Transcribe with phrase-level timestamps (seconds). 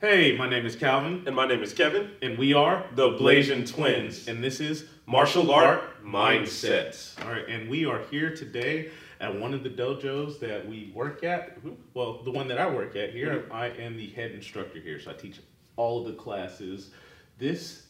[0.00, 2.10] Hey, my name is Calvin, And my name is Kevin.
[2.22, 4.28] and we are The Blasian Twins.
[4.28, 7.20] and this is Martial Art Mindsets.
[7.24, 8.90] All right, and we are here today
[9.20, 11.58] at one of the dojos that we work at.
[11.94, 13.52] Well, the one that I work at here, Mhm.
[13.52, 15.40] I am the head instructor here, so I teach
[15.76, 16.92] all of the classes.
[17.38, 17.86] This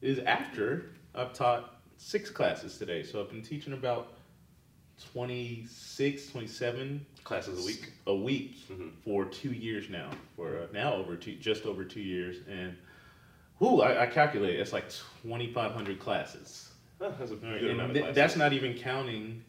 [0.00, 4.14] is after I've taught six classes today, so I've been teaching about
[5.12, 7.92] 26, 27 Classes a week.
[8.06, 8.90] a week Mhm.
[9.04, 10.10] for two years now.
[10.36, 12.76] For uh, now over two, just over two years, and
[13.58, 14.84] whoo, I, I calculate it's like
[15.22, 16.70] twenty five hundred classes.
[17.00, 18.16] Oh, that's a right, good and amount of th- classes.
[18.16, 19.44] that's not even counting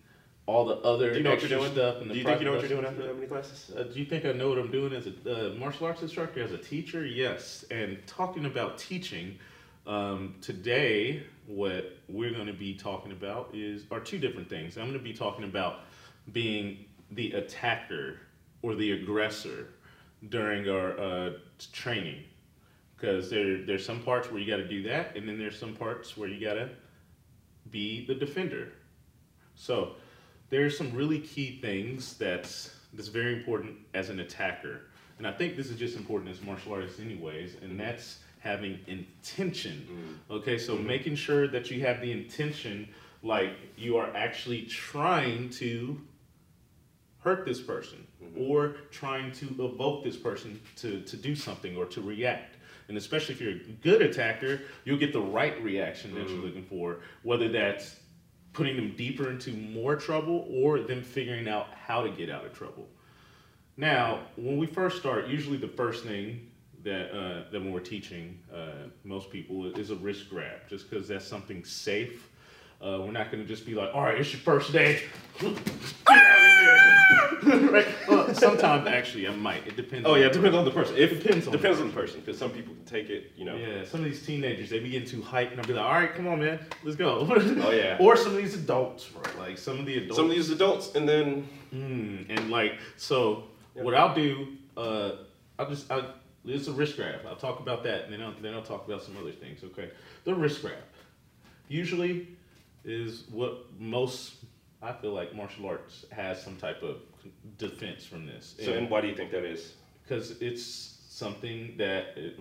[0.45, 1.71] all the other Do you know what you're doing?
[1.71, 2.01] stuff.
[2.01, 3.71] And the Do you think you know what you're doing after that many classes?
[3.75, 6.43] Uh, do you think I know what I'm doing as a uh, martial arts instructor,
[6.43, 7.05] as a teacher?
[7.05, 7.63] Yes.
[7.71, 9.37] And talking about teaching,
[9.87, 14.77] um, today what we're going to be talking about is are two different things.
[14.77, 15.81] I'm going to be talking about
[16.31, 18.19] being the attacker
[18.61, 19.67] or the aggressor
[20.29, 21.31] during our uh,
[21.73, 22.23] training,
[22.95, 25.75] because there there's some parts where you got to do that, and then there's some
[25.75, 26.69] parts where you got to
[27.71, 28.73] be the defender.
[29.55, 29.95] So
[30.49, 34.81] there's some really key things that's that's very important as an attacker,
[35.17, 39.87] and I think this is just important as martial artists, anyways, and that's having intention.
[40.29, 40.35] Mm.
[40.37, 40.87] Okay, so mm-hmm.
[40.87, 42.89] making sure that you have the intention,
[43.23, 46.01] like you are actually trying to
[47.19, 48.41] hurt this person mm-hmm.
[48.41, 52.57] or trying to evoke this person to, to do something or to react.
[52.87, 56.43] And especially if you're a good attacker, you'll get the right reaction that you're mm.
[56.43, 57.97] looking for, whether that's
[58.53, 62.53] putting them deeper into more trouble or them figuring out how to get out of
[62.53, 62.89] trouble.
[63.77, 66.50] Now, when we first start, usually the first thing
[66.83, 71.07] that uh, that when we're teaching uh, most people is a wrist grab, just because
[71.07, 72.27] that's something safe.
[72.81, 75.03] Uh, we're not going to just be like, "All right, it's your first day."
[75.39, 75.57] Get out
[76.17, 77.71] of here.
[77.71, 77.87] right?
[78.07, 79.67] Well, sometimes actually, I might.
[79.67, 80.07] It depends.
[80.07, 80.95] Oh on yeah, the it depends on the person.
[80.97, 83.31] It depends on the depends on the person, because some people can take it.
[83.37, 83.55] You know.
[83.55, 85.91] Yeah, some of these teenagers they be getting too hyped, and I'll be like, "All
[85.93, 87.97] right, come on, man, let's go." Oh, yeah.
[87.99, 89.21] Or some of these adults, bro.
[89.37, 90.15] Like some of the adults.
[90.15, 93.43] Some of these adults, and then Mm, and like so,
[93.73, 95.11] what I'll do, uh,
[95.57, 96.03] I'll just I,
[96.45, 97.21] it's a wrist grab.
[97.27, 99.63] I'll talk about that, and then I'll, then I'll talk about some other things.
[99.63, 99.89] Okay,
[100.23, 100.77] the wrist grab
[101.67, 102.27] usually
[102.83, 104.35] is what most
[104.81, 106.97] I feel like martial arts has some type of
[107.57, 108.55] defense from this.
[108.63, 109.73] so and why do you think that is?
[110.11, 112.33] because it's something that if,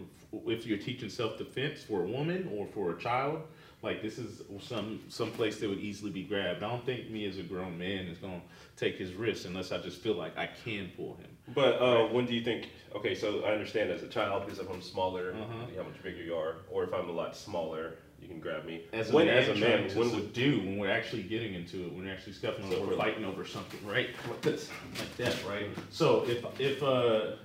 [0.46, 3.42] if you're teaching self-defense for a woman or for a child
[3.82, 7.26] like this is some some place that would easily be grabbed i don't think me
[7.26, 8.46] as a grown man is going to
[8.84, 12.26] take his risks unless i just feel like i can pull him But uh, when
[12.26, 12.68] do you think?
[12.94, 15.66] Okay, so I understand as a child because if I'm smaller, Uh-huh.
[15.76, 18.82] how much bigger you are, or if I'm a lot smaller, you can grab me.
[18.92, 21.76] as a man, as a man, to when would subdue when we're actually getting into
[21.84, 24.68] it when we're actually scuffing So over fighting over something right like this
[24.98, 27.36] like that right so if if uh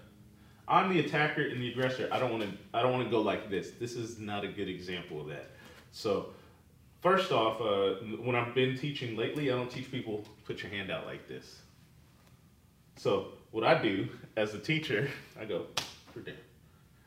[0.67, 2.09] I'm the attacker and the aggressor.
[2.11, 2.49] I don't want to.
[2.73, 3.71] I don't want to go like this.
[3.79, 5.51] This is not a good example of that.
[5.95, 6.27] So,
[7.01, 10.91] first off, uh, when I've been teaching lately, I don't teach people put your hand
[10.91, 11.61] out like this.
[12.97, 15.67] So what I do as a teacher, I go
[16.13, 16.35] for down,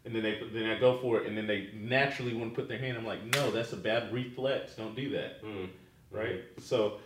[0.07, 2.67] and then they then I go for it, and then they naturally want to put
[2.67, 2.97] their hand.
[2.97, 4.75] I'm like, no, that's a bad reflex.
[4.75, 5.69] Don't do that Mm.
[6.11, 6.41] right?
[6.59, 6.99] So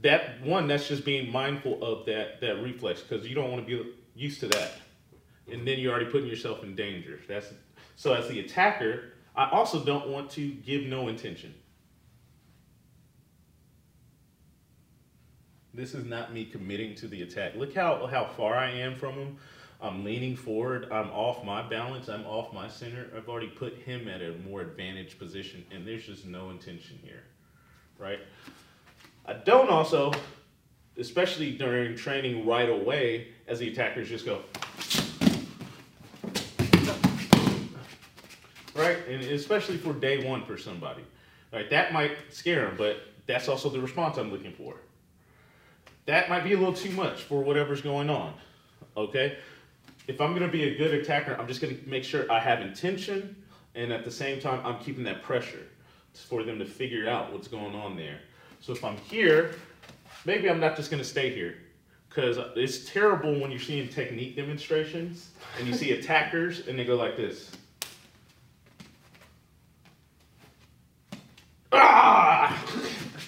[0.00, 3.84] that one, that's just being mindful of that that reflex because you don't want to
[3.84, 4.72] be used to that,
[5.52, 7.20] and then you're already putting yourself in danger.
[7.28, 7.52] That's
[7.96, 11.54] so as the attacker, I also don't want to give no intention.
[15.74, 17.54] This is not me committing to the attack.
[17.54, 19.36] Look how how far I am from him.
[19.78, 20.88] I'm leaning forward.
[20.90, 22.08] I'm off my balance.
[22.08, 23.08] I'm off my center.
[23.14, 27.24] I've already put him at a more advantaged position, and there's just no intention here
[27.98, 28.20] right?
[29.24, 30.12] I don't also,
[30.98, 34.42] especially during training right away, as the attackers just go,
[38.74, 38.95] right?
[39.08, 41.04] And especially for day one for somebody,
[41.52, 41.68] right?
[41.70, 44.76] That might scare them, but that's also the response I'm looking for.
[46.06, 48.34] That might be a little too much for whatever's going on,
[48.96, 49.38] okay?
[50.06, 53.34] If I'm gonna be a good attacker, I'm just gonna make sure I have intention,
[53.74, 55.66] and at the same time, I'm keeping that pressure
[56.14, 58.20] for them to figure out what's going on there.
[58.60, 59.54] So if I'm here,
[60.24, 61.56] maybe I'm not just gonna stay here.
[62.08, 66.96] Because it's terrible when you're seeing technique demonstrations and you see attackers and they go
[66.96, 67.50] like this.
[71.72, 72.64] Ah!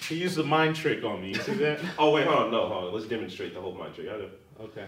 [0.07, 1.29] He used a mind trick on me.
[1.29, 1.79] You see that?
[1.99, 2.93] Oh wait, hold on, no, hold on.
[2.93, 4.07] Let's demonstrate the whole mind trick.
[4.59, 4.85] Okay.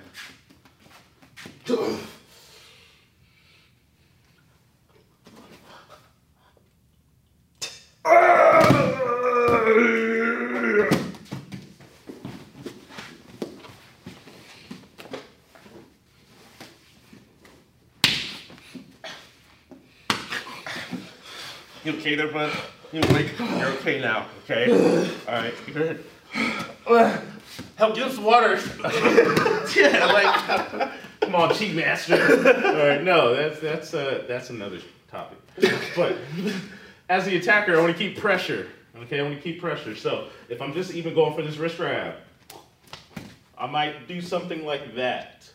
[21.84, 22.52] You okay there, bud?
[22.92, 23.02] You
[23.40, 24.70] you're okay now, okay?
[25.28, 26.04] All right, good.
[27.76, 28.56] Help get us water.
[29.76, 30.92] yeah, like
[31.22, 32.22] come on, cheat master.
[32.22, 34.80] All right, no, that's that's uh, that's another
[35.10, 35.38] topic.
[35.96, 36.18] But
[37.10, 38.68] as the attacker, I want to keep pressure.
[38.98, 39.96] Okay, I want to keep pressure.
[39.96, 42.16] So if I'm just even going for this wrist grab,
[43.58, 45.50] I might do something like that.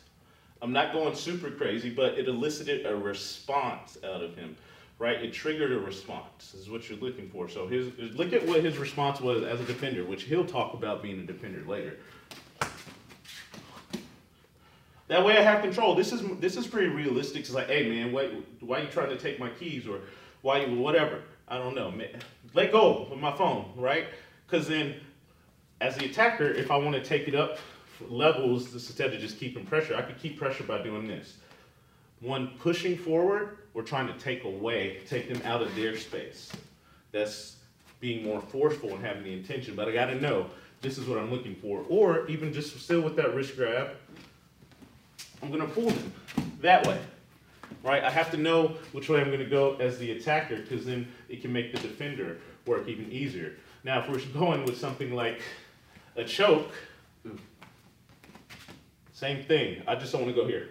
[0.62, 4.56] I'm not going super crazy, but it elicited a response out of him,
[4.98, 5.22] right?
[5.22, 6.52] It triggered a response.
[6.52, 7.48] This is what you're looking for.
[7.48, 11.02] So his look at what his response was as a defender, which he'll talk about
[11.02, 11.98] being a defender later.
[15.08, 15.94] That way I have control.
[15.94, 17.42] This is this is pretty realistic.
[17.42, 20.00] It's like, hey man, why why are you trying to take my keys or
[20.42, 21.22] why you whatever?
[21.48, 21.92] I don't know.
[22.54, 24.08] Let go of my phone, right?
[24.46, 24.96] Because then,
[25.80, 27.58] as the attacker, if I want to take it up
[28.08, 31.36] levels instead of just keeping pressure, I could keep pressure by doing this.
[32.20, 36.50] One pushing forward or trying to take away, take them out of their space.
[37.12, 37.56] That's
[38.00, 39.74] being more forceful and having the intention.
[39.74, 40.46] But I got to know
[40.80, 41.84] this is what I'm looking for.
[41.88, 43.90] Or even just still with that wrist grab,
[45.42, 46.12] I'm to pull them
[46.60, 46.98] that way.
[47.82, 48.02] Right?
[48.02, 51.42] I have to know which way I'm to go as the attacker because then it
[51.42, 53.54] can make the defender work even easier.
[53.84, 55.40] Now, if we're going with something like
[56.16, 56.72] a choke,
[59.12, 59.82] same thing.
[59.86, 60.70] I just don't want to go here.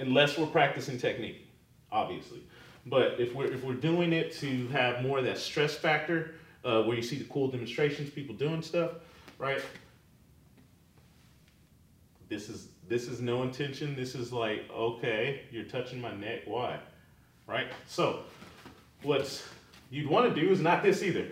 [0.00, 1.46] Unless we're practicing technique,
[1.92, 2.42] obviously.
[2.86, 6.82] But if we're if we're doing it to have more of that stress factor, uh,
[6.82, 8.92] where you see the cool demonstrations, people doing stuff,
[9.38, 9.62] right?
[12.30, 13.94] This is this is no intention.
[13.94, 16.40] This is like, okay, you're touching my neck.
[16.46, 16.78] Why?
[17.46, 17.66] Right?
[17.86, 18.20] So,
[19.02, 19.42] what
[19.90, 21.26] you'd want to do is not this either.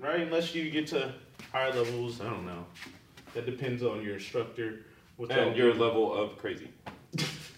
[0.00, 0.20] Right?
[0.20, 1.14] Unless you get to
[1.52, 2.66] higher levels, I don't know.
[3.34, 4.80] That depends on your instructor.
[5.22, 6.68] What's and your level of crazy.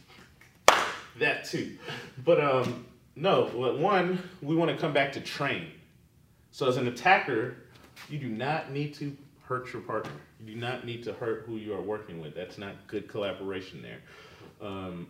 [1.19, 1.79] that too.
[2.23, 2.85] But um,
[3.17, 5.69] no, one, we want to come back to train.
[6.51, 7.57] So as an attacker,
[8.11, 10.13] you do not need to hurt your partner.
[10.39, 12.35] You do not need to hurt who you are working with.
[12.35, 14.01] That's not good collaboration there.
[14.61, 15.07] Um,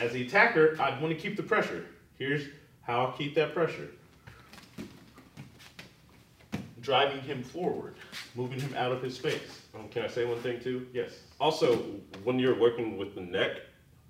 [0.00, 1.86] as the attacker, I want to keep the pressure.
[2.18, 2.42] Here's
[2.82, 3.88] how I'll keep that pressure.
[6.88, 7.96] Driving him forward,
[8.34, 9.60] moving him out of his space.
[9.74, 10.86] Um, can I say one thing too?
[10.94, 11.18] Yes.
[11.38, 11.76] Also,
[12.24, 13.58] when you're working with the neck,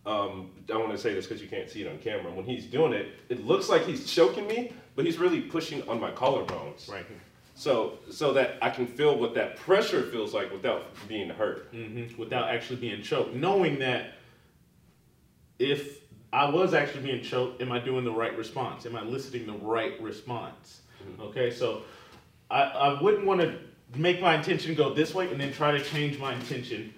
[0.07, 2.31] um, I want to say this because you can't see it on camera.
[2.31, 6.01] When he's doing it, it looks like he's choking me, but he's really pushing on
[6.01, 6.89] my collarbones.
[6.89, 7.19] Right here.
[7.57, 11.73] So, so that I can feel what that pressure feels like without being hurt.
[11.73, 12.17] Mm-hmm.
[12.17, 13.35] Without actually being choked.
[13.35, 14.13] Knowing that
[15.59, 16.03] if
[16.33, 18.87] I was actually being choked, am I doing the right response?
[18.87, 20.83] Am I eliciting the right response?
[21.03, 21.23] Mm-hmm.
[21.23, 21.83] Okay, so
[22.51, 23.59] I, I wouldn't want to
[23.97, 26.93] make my intention go this way and then try to change my intention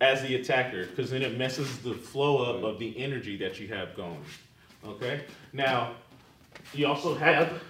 [0.00, 3.68] as the attacker because then it messes the flow up of the energy that you
[3.68, 4.22] have going.
[4.84, 5.24] Okay?
[5.52, 5.94] Now,
[6.72, 7.60] you also have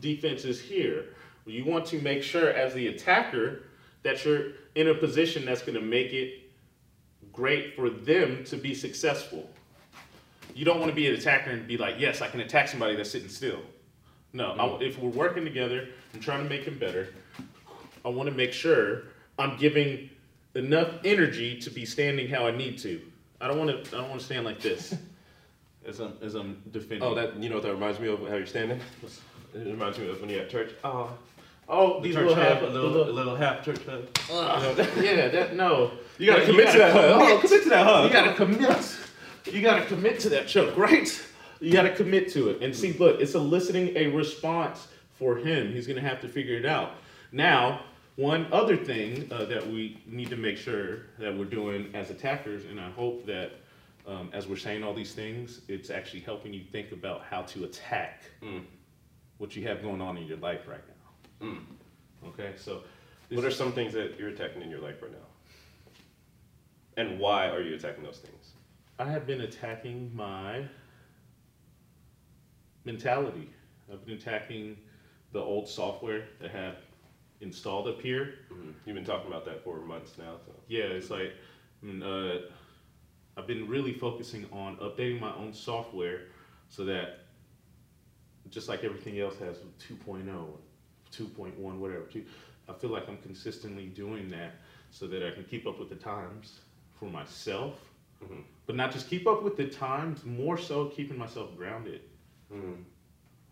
[0.00, 1.06] defenses here.
[1.46, 3.62] You want to make sure as the attacker
[4.02, 6.50] that you're in a position that's going to make it
[7.32, 9.48] great for them to be successful.
[10.54, 12.96] You don't want to be an attacker and be like, yes, I can attack somebody
[12.96, 13.60] that's sitting still.
[14.32, 17.08] No, I, if we're working together and trying to make him better,
[18.04, 19.02] I want to make sure
[19.38, 20.10] I'm giving
[20.54, 23.00] enough energy to be standing how I need to.
[23.40, 23.96] I don't want to.
[23.96, 24.94] I don't want to stand like this
[25.86, 27.02] as I'm as I'm defending.
[27.02, 28.80] Oh, that you know what that reminds me of how you're standing.
[29.54, 30.72] It reminds me of when you're at church.
[30.84, 31.10] Oh,
[31.68, 34.06] oh, these little half, a little, little, little half church hug.
[34.30, 35.90] Uh, yeah, that no.
[36.18, 37.22] You gotta commit you gotta to that hug.
[37.22, 38.04] Oh, commit to that hug.
[38.04, 38.96] You gotta commit.
[39.46, 41.26] You gotta commit to that choke, right?
[41.60, 42.62] You gotta commit to it.
[42.62, 45.72] And see, look, it's eliciting a response for him.
[45.72, 46.92] He's gonna have to figure it out.
[47.32, 47.82] Now,
[48.16, 52.64] one other thing uh, that we need to make sure that we're doing as attackers,
[52.64, 53.52] and I hope that
[54.06, 57.64] um, as we're saying all these things, it's actually helping you think about how to
[57.64, 58.62] attack mm.
[59.38, 60.80] what you have going on in your life right
[61.40, 61.48] now.
[61.48, 61.60] Mm.
[62.28, 62.82] Okay, so
[63.30, 65.18] what are some things that you're attacking in your life right now?
[66.96, 68.52] And why are you attacking those things?
[68.98, 70.64] I have been attacking my
[72.84, 73.50] mentality.
[73.92, 74.76] I've been attacking
[75.32, 76.76] the old software that have
[77.40, 78.34] installed up here.
[78.52, 78.70] Mm-hmm.
[78.84, 80.36] You've been talking about that for months now.
[80.46, 80.52] So.
[80.68, 81.32] Yeah, it's like
[81.82, 82.40] I mean, uh,
[83.36, 86.22] I've been really focusing on updating my own software
[86.68, 87.20] so that
[88.50, 89.56] just like everything else has
[89.88, 90.24] 2.0,
[91.12, 92.02] 2.1, whatever.
[92.02, 92.24] Two,
[92.68, 94.54] I feel like I'm consistently doing that
[94.90, 96.60] so that I can keep up with the times
[96.98, 97.74] for myself,
[98.22, 98.40] mm-hmm.
[98.66, 102.02] but not just keep up with the times, more so keeping myself grounded.
[102.52, 102.82] Mm-hmm.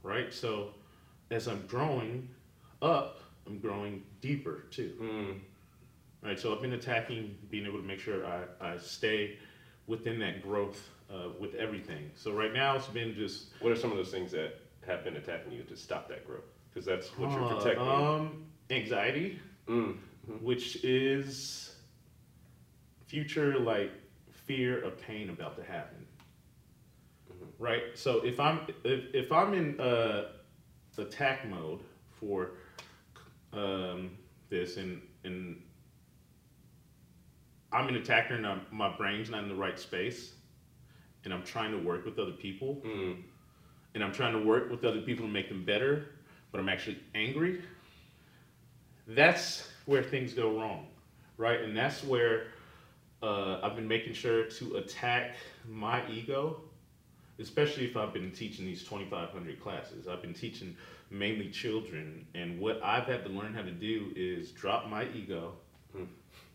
[0.02, 0.32] Right?
[0.32, 0.70] So
[1.30, 2.28] as I'm growing
[2.82, 4.92] up, I'm growing deeper too.
[5.00, 5.38] Mm.
[6.20, 9.38] Right, so I've been attacking being able to make sure I, I stay
[9.86, 12.10] within that growth uh, with everything.
[12.16, 15.16] So right now it's been just What are some of those things that have been
[15.16, 16.42] attacking you to stop that growth?
[16.70, 17.88] Because that's what you're uh, protecting.
[17.88, 19.38] um, anxiety,
[19.68, 19.96] Mm.
[20.40, 21.76] which is
[23.06, 23.92] future like
[24.32, 26.04] fear of pain about to happen.
[27.58, 27.82] Right.
[27.94, 30.28] So if I'm if, if I'm in uh,
[30.96, 31.80] attack mode
[32.20, 32.50] for
[33.52, 34.10] um,
[34.48, 35.60] this and and
[37.72, 40.32] I'm an attacker and I'm, my brain's not in the right space,
[41.24, 43.22] and I'm trying to work with other people, Mm.
[43.94, 46.06] and I'm trying to work with other people to make them better,
[46.50, 47.60] but I'm actually angry.
[49.06, 50.86] That's where things go wrong,
[51.36, 51.60] right?
[51.60, 52.44] And that's where
[53.22, 55.34] uh, I've been making sure to attack
[55.66, 56.62] my ego,
[57.40, 60.08] especially if I've been teaching these 2,500 classes.
[60.08, 60.76] I've been teaching
[61.10, 65.52] mainly children, and what I've had to learn how to do is drop my ego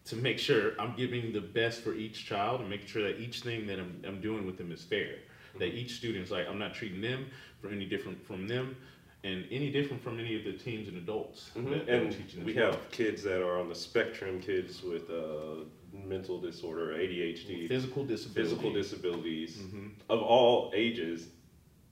[0.05, 3.41] to make sure I'm giving the best for each child and making sure that each
[3.41, 5.15] thing that I'm, I'm doing with them is fair.
[5.59, 7.27] That each student's like, I'm not treating them
[7.61, 8.75] for any different from them
[9.23, 11.91] and any different from any of the teens and adults that, that I'm Mm-hmm.
[11.91, 15.63] And teaching we have kids that are on the spectrum, kids with uh,
[15.93, 18.41] mental disorder, ADHD, physical disability.
[18.50, 19.91] physical disabilities Mhm.
[20.09, 21.29] of all ages.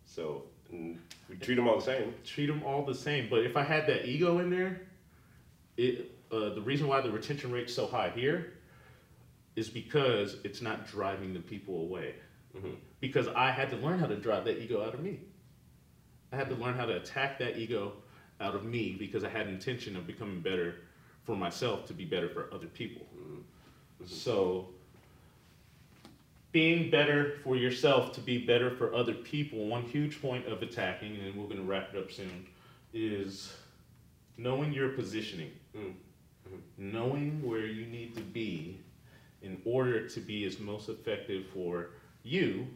[0.06, 0.98] So we
[1.40, 2.14] treat them all the same.
[2.24, 3.30] treat them all the same.
[3.30, 4.82] But if I had that ego in there,
[5.78, 8.54] it uh, the reason why the retention rate's so high here
[9.58, 12.16] is because it's not driving the people away.
[12.56, 12.78] Mhm.
[13.02, 15.20] Because I had to learn how to drive that ego out of me.
[16.32, 18.02] I had to learn how to attack that ego
[18.40, 20.76] out of me because I had intention of becoming better
[21.26, 23.06] for myself to be better for other people.
[24.06, 24.70] So
[26.52, 31.16] being better for yourself to be better for other people, one huge point of attacking,
[31.18, 32.46] and we're gonna wrap it up soon,
[32.94, 33.56] is
[34.38, 35.52] knowing your positioning.
[35.76, 35.94] Mm.
[36.78, 38.78] Knowing where you need to be
[39.42, 41.92] in order to be as most effective for
[42.24, 42.68] you.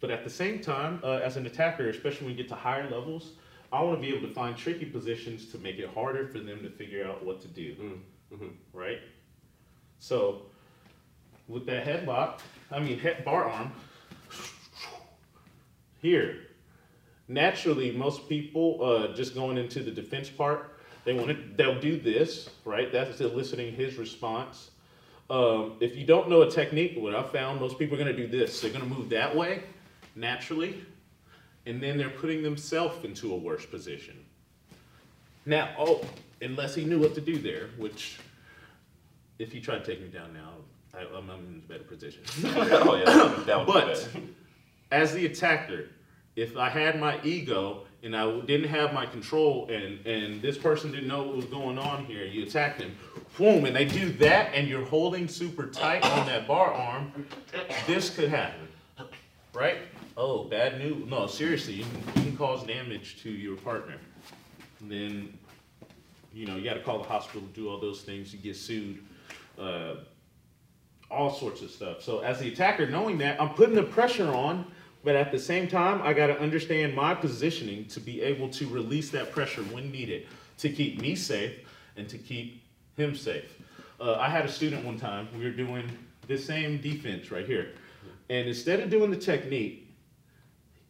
[0.00, 2.90] But at the same time, uh, as an attacker, especially when you get to higher
[2.90, 3.32] levels,
[3.72, 6.62] I want to be able to find tricky positions to make it harder for them
[6.62, 8.38] to figure out what to do Mm.
[8.38, 8.50] Mhm.
[8.72, 9.00] right?
[9.98, 10.42] So
[11.48, 13.72] with that headlock, I mean head bar arm,
[16.00, 16.42] here,
[17.28, 21.98] naturally most people uh, just going into the defense part, they want to, they'll do
[21.98, 22.90] this, right?
[22.92, 24.70] That's eliciting his response.
[25.30, 28.26] Um, if you don't know a technique, what I found, most people are going to
[28.26, 28.60] do this.
[28.60, 29.62] They're going to move that way
[30.14, 30.84] naturally,
[31.66, 34.24] and then they're putting themselves into a worse position.
[35.44, 36.04] Now, oh,
[36.40, 38.18] unless he knew what to do there, which
[39.38, 40.52] if you try to take me down now,
[40.94, 42.22] I, I'm, I'm in a better position.
[42.44, 44.08] oh yeah, that would But
[44.90, 45.90] as the attacker,
[46.36, 50.92] if I had my ego and I didn't have my control and, and this person
[50.92, 52.94] didn't know what was going on here, you attack them,
[53.36, 57.26] boom, and they do that and you're holding super tight on that bar arm,
[57.86, 58.68] this could happen,
[59.54, 59.78] right?
[60.16, 61.08] Oh, bad news.
[61.10, 63.96] No, seriously, you can, you can cause damage to your partner.
[64.80, 65.38] And then,
[66.32, 69.04] you know, you gotta call the hospital, do all those things, you get sued.
[69.58, 69.96] Uh,
[71.10, 72.02] all sorts of stuff.
[72.02, 74.66] So as the attacker, knowing that, I'm putting the pressure on,
[75.04, 78.66] but at the same time, I got to understand my positioning to be able to
[78.68, 80.26] release that pressure when needed
[80.58, 81.52] to keep me safe
[81.96, 82.62] and to keep
[82.96, 83.56] him safe.
[84.00, 85.28] Uh, I had a student one time.
[85.38, 85.88] We were doing
[86.26, 87.72] this same defense right here,
[88.28, 89.88] and instead of doing the technique,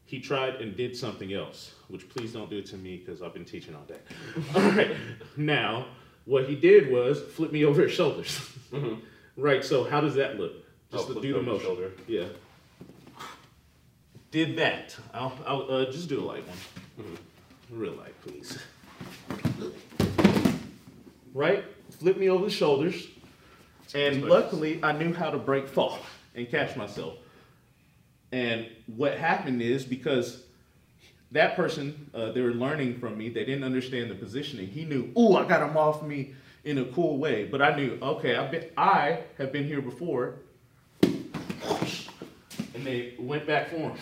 [0.07, 1.75] he tried and did something else.
[1.89, 3.99] Which please don't do it to me because I've been teaching all day.
[4.55, 4.97] all right.
[5.37, 5.87] Now,
[6.27, 8.41] what he did was flip me over his shoulders.
[9.39, 9.63] Right.
[9.63, 10.53] So how does that look?
[10.91, 11.67] Just Oh, do the over the motion.
[11.67, 11.91] shoulder.
[12.09, 12.25] Yeah.
[14.31, 14.97] Did that.
[15.13, 17.19] I'll, I'll uh, just do a light one.
[17.71, 18.59] Real light, please.
[21.35, 21.65] Right.
[21.99, 23.09] Flip me over the shoulders,
[23.95, 25.99] and luckily I knew how to break fall
[26.35, 27.19] and catch myself.
[28.33, 30.45] And what happened is because
[31.33, 33.29] that person, uh, they were learning from me.
[33.29, 34.69] They didn't understand the positioning.
[34.69, 37.45] He knew, oh, I got him off me in a cool way.
[37.45, 40.37] But I knew, okay, I've been, I have been here before.
[41.03, 43.97] And they went back for him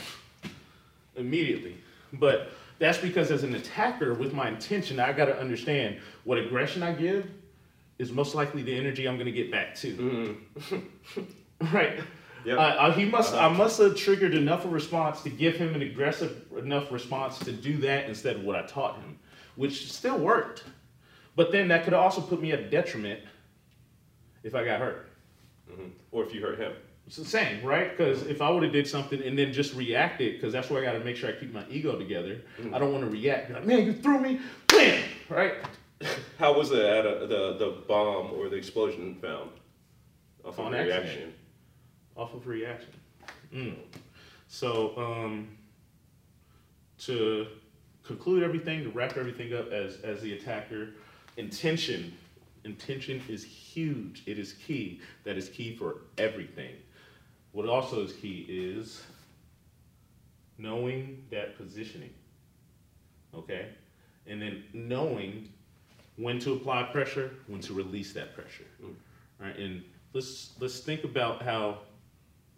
[1.16, 1.76] immediately.
[2.12, 6.82] But that's because as an attacker with my intention, I got to understand what aggression
[6.82, 7.30] I give
[7.98, 10.36] is most likely the energy I'm going to get back too.
[11.72, 12.00] right.
[12.44, 12.58] Yep.
[12.58, 13.34] Uh, he must.
[13.34, 17.38] I must have triggered enough of a response to give him an aggressive enough response
[17.40, 19.18] to do that instead of what I taught him,
[19.56, 20.64] which still worked.
[21.36, 23.20] But then that could also put me at detriment
[24.42, 25.08] if I got hurt.
[25.70, 25.90] Mhm.
[26.12, 26.72] Or if you hurt him.
[27.06, 27.90] It's the same, right?
[27.90, 30.84] Because if I would have did something and then just reacted, because that's where I
[30.84, 32.40] got to make sure I keep my ego together.
[32.72, 33.50] I don't want to react.
[33.50, 35.54] Like, man, you threw me, bam, right?
[36.38, 39.50] How was the, the the bomb or the explosion found?
[40.44, 41.32] Off On of reaction.
[42.16, 42.92] Off of reaction.
[43.52, 43.76] Mm.
[44.48, 45.48] So um,
[46.98, 47.46] to
[48.02, 50.90] conclude everything, to wrap everything up as as the attacker,
[51.36, 52.16] intention.
[52.64, 54.22] Intention is huge.
[54.26, 55.00] It is key.
[55.24, 56.74] That is key for everything.
[57.52, 59.02] What also is key is
[60.56, 62.14] knowing that positioning.
[63.34, 63.68] Okay?
[64.26, 65.50] And then knowing
[66.16, 68.64] when to apply pressure, when to release that pressure.
[68.82, 68.94] Mm.
[69.38, 69.58] Right?
[69.58, 71.78] And let's let's think about how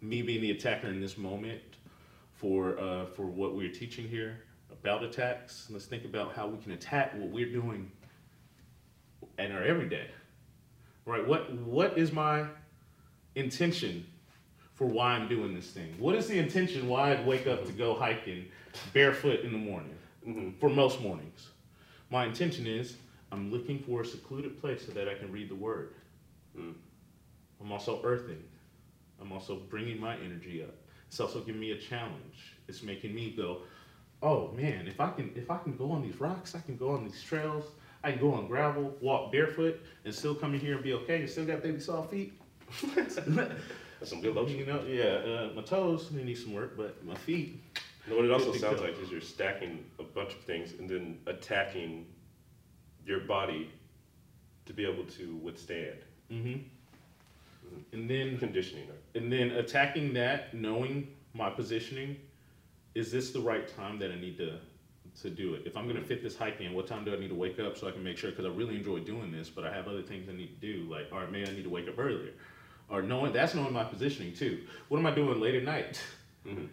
[0.08, 1.60] me being the attacker in this moment
[2.34, 4.38] for uh, for what we're teaching here
[4.70, 5.68] about attacks.
[5.70, 7.90] Let's think about how we can attack what we're doing
[9.38, 10.08] in our everyday.
[11.04, 11.26] Right?
[11.26, 12.46] What what is my
[13.34, 14.06] intention
[14.74, 15.94] for why I'm doing this thing?
[15.98, 18.46] What is the intention why I'd wake up to go hiking
[18.92, 19.94] barefoot in the morning?
[20.24, 21.48] hmm For most mornings.
[22.10, 22.96] My intention is
[23.32, 25.94] I'm looking for a secluded place so that I can read the word.
[26.56, 26.74] Mm.
[27.60, 28.42] I'm also earthing.
[29.20, 30.74] I'm also bringing my energy up.
[31.08, 32.56] It's also giving me a challenge.
[32.68, 33.58] It's making me go,
[34.22, 36.90] oh man, if I can if I can go on these rocks, I can go
[36.90, 37.64] on these trails,
[38.02, 41.20] I can go on gravel, walk barefoot, and still come in here and be okay.
[41.20, 42.40] And still got baby soft feet.
[42.94, 44.58] That's some good lotion.
[44.58, 45.48] you know, yeah.
[45.48, 47.62] Uh, my toes they need some work, but my feet.
[48.06, 50.88] You know what it also sounds like is you're stacking a bunch of things and
[50.88, 52.06] then attacking
[53.04, 53.70] your body
[54.66, 55.96] to be able to withstand
[56.30, 56.54] hmm
[57.92, 58.88] And then conditioning.
[59.14, 62.16] And then attacking that, knowing my positioning,
[62.94, 64.58] is this the right time that I need to
[65.22, 65.62] to do it?
[65.64, 67.76] If I'm gonna fit this hike in, what time do I need to wake up
[67.78, 68.30] so I can make sure?
[68.30, 70.82] Because I really enjoy doing this, but I have other things I need to do.
[70.90, 72.32] Like, all right, maybe I need to wake up earlier,
[72.90, 74.64] or knowing that's knowing my positioning too.
[74.88, 76.00] What am I doing late at night?
[76.46, 76.68] Mhm.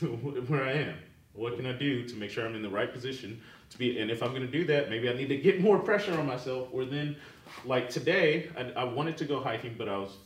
[0.48, 0.94] Where I am.
[1.32, 3.40] What can I do to make sure I'm in the right position
[3.70, 3.98] to be?
[4.00, 6.68] And if I'm gonna do that, maybe I need to get more pressure on myself.
[6.72, 7.16] Or then,
[7.64, 10.16] like today, I, I wanted to go hiking, but I was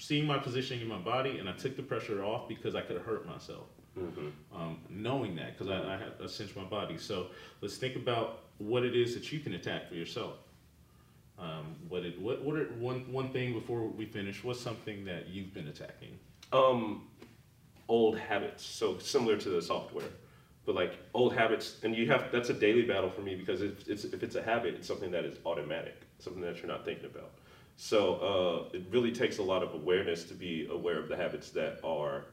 [0.00, 2.96] seeing my positioning in my body, and I took the pressure off because I could
[2.96, 3.66] have hurt myself.
[3.98, 4.32] Mhm.
[4.54, 6.96] Um, knowing that, because I, I had I cinched my body.
[6.96, 7.26] So
[7.60, 10.34] let's think about what it is that you can attack for yourself.
[11.38, 14.42] Um, what it what what are one one thing before we finish?
[14.44, 16.18] What's something that you've been attacking?
[16.52, 17.08] Um,
[17.88, 18.64] old habits.
[18.64, 20.10] So similar to the software,
[20.64, 23.88] but like old habits, and you have that's a daily battle for me because if
[23.88, 27.06] it's if it's a habit, it's something that is automatic, something that you're not thinking
[27.06, 27.32] about.
[27.82, 31.48] So uh, it really takes a lot of awareness to be aware of the habits
[31.52, 32.26] that are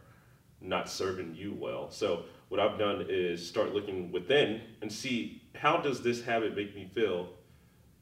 [0.60, 1.90] not serving you well.
[1.90, 6.76] So what I've done is start looking within and see how does this habit make
[6.76, 7.30] me feel.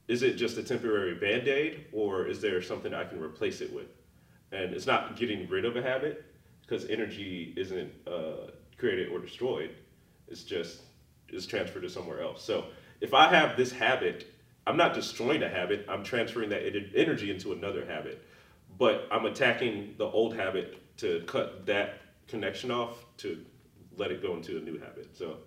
[0.07, 3.71] Is it just a temporary band aid, or is there something I can replace it
[3.71, 3.89] with?
[4.51, 6.25] And it's not getting rid of a habit
[6.61, 9.69] because energy isn't uh, created or destroyed.
[10.27, 10.81] It's just
[11.29, 12.43] it's transferred to somewhere else.
[12.43, 12.65] So
[13.01, 14.25] if I have this habit,
[14.67, 15.85] I'm not destroying a habit.
[15.87, 16.63] I'm transferring that
[16.95, 18.25] energy into another habit.
[18.77, 23.43] But I'm attacking the old habit to cut that connection off to
[23.97, 25.15] let it go into a new habit.
[25.15, 25.37] So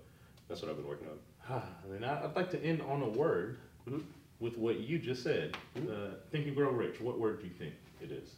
[0.49, 1.19] that's what I've been working on.
[1.49, 4.05] Ah, then I- I'd like to end on a word Mhm.
[4.39, 5.57] with what you just said.
[5.77, 5.91] Mhm.
[5.91, 7.01] Uh, think and grow rich.
[7.01, 8.37] What word do you think it is?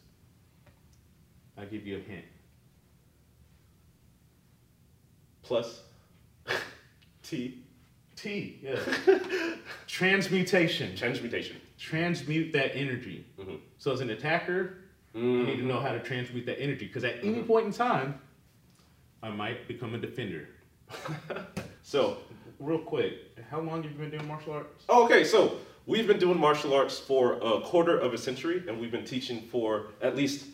[1.58, 2.24] I'll give you a hint.
[5.42, 5.82] Plus
[7.22, 7.62] T
[8.20, 8.58] T.
[8.62, 8.78] Yeah.
[9.86, 10.94] Transmutation.
[10.96, 11.56] transmutation.
[11.78, 13.24] Transmute that energy.
[13.38, 13.58] Mhm.
[13.78, 14.78] So as an attacker,
[15.14, 18.20] you need to know how to transmute that energy because at any point in time,
[19.22, 20.48] I might become a defender.
[21.82, 22.18] So
[22.60, 23.14] Real quick,
[23.50, 24.84] how long have you been doing martial arts?
[24.88, 25.56] Oh, okay, so
[25.86, 29.48] we've been doing martial arts for a quarter of a century, and we've been teaching
[29.50, 30.46] for at least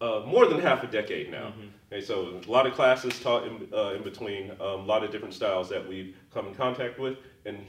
[0.00, 1.52] uh, more than half a decade now.
[1.92, 5.10] Okay, so a lot of classes taught in, uh, in between, um, a lot of
[5.10, 7.66] different styles that we've come in contact with, and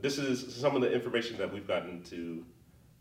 [0.00, 2.44] this is some of the information that we've gotten to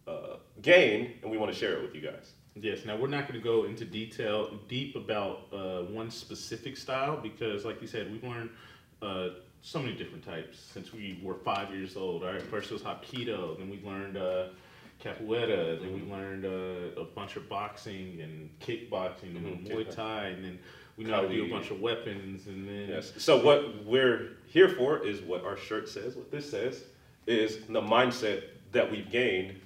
[0.07, 2.33] uh, gain, and we want to share it with you guys.
[2.55, 2.85] Yes.
[2.85, 7.63] Now we're not going to go into detail deep about uh, one specific style because,
[7.63, 8.49] like you said, we've learned
[9.01, 9.29] uh,
[9.61, 12.23] so many different types since we were five years old.
[12.23, 12.41] All right.
[12.41, 14.47] First was Hapkido, then we learned uh,
[15.03, 19.89] Capoeira, then we learned uh, a bunch of boxing and kickboxing and Mhm, Muay.
[19.89, 20.59] Thai, and then
[20.97, 23.13] we know how to do a bunch of weapons, and then Yes.
[23.17, 26.15] So what we're here for is what our shirt says.
[26.15, 26.83] What this says
[27.27, 29.59] is the mindset that we've gained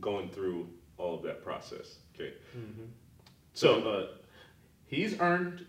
[0.00, 1.98] going through all of that process.
[2.14, 2.32] Okay.
[3.52, 4.06] So uh,
[4.86, 5.66] he's earned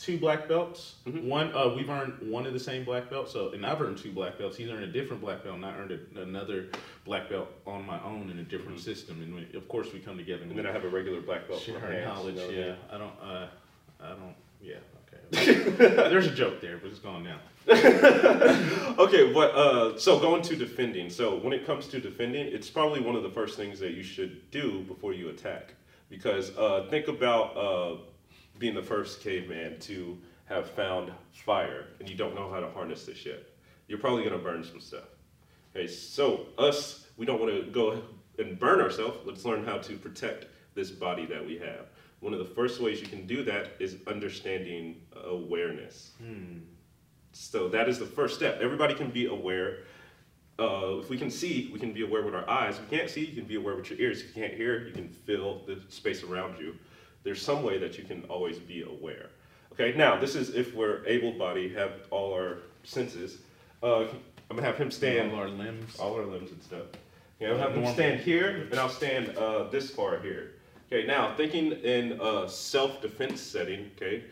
[0.00, 0.94] two black belts.
[1.06, 1.24] Mhm.
[1.24, 3.28] One, uh, we've earned one of the same black belt.
[3.28, 4.56] So, and I've earned two black belts.
[4.56, 6.66] He's earned a different black belt, and I earned a, another
[7.04, 9.22] black belt on my own in a different system.
[9.22, 11.46] And we, of course, we come together and, And then I have a regular black
[11.46, 12.36] belt share our knowledge.
[12.50, 13.12] Yeah, I don't.
[13.22, 13.46] Uh,
[14.00, 14.34] I don't.
[14.62, 14.76] Yeah.
[15.34, 15.54] Okay.
[16.08, 17.38] There's a joke there, but it's gone now.
[17.68, 21.10] okay, but uh, so going to defending.
[21.10, 24.02] So when it comes to defending, it's probably one of the first things that you
[24.02, 25.74] should do before you attack,
[26.08, 27.96] because uh, think about uh,
[28.60, 33.06] being the first caveman to have found fire and you don't know how to harness
[33.06, 33.42] this yet.
[33.88, 35.08] You're probably going to burn some stuff.
[35.74, 38.02] Okay, so us, we don't want to go
[38.38, 39.18] and burn ourselves.
[39.24, 41.86] Let's learn how to protect this body that we have.
[42.20, 46.12] One of the first ways you can do that is understanding awareness.
[46.22, 46.58] Hmm.
[47.32, 48.60] So that is the first step.
[48.60, 49.78] Everybody can be aware.
[50.58, 52.76] Uh, if we can see, we can be aware with our eyes.
[52.76, 54.20] If you can't see, you can be aware with your ears.
[54.20, 56.74] If you can't hear, you can feel the space around you.
[57.22, 59.26] There's some way that you can always be aware.
[59.72, 63.38] Okay, now this is if we're able-bodied, have all our senses.
[63.82, 64.02] Uh,
[64.50, 65.98] I'm gonna have him stand all our limbs.
[65.98, 66.86] all our limbs and stuff.
[67.40, 70.54] Okay, I'll have him stand here, and I'll stand uh, this far here.
[70.92, 73.90] Okay, now thinking in a self-defense setting.
[73.96, 74.24] Okay,